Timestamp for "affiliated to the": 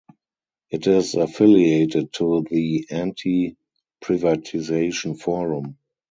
1.13-2.87